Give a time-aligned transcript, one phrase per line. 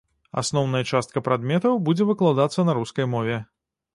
[0.41, 3.37] Асноўная частка прадметаў будзе выкладацца на рускай мове.